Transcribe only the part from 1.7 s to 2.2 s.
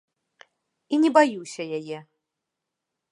яе.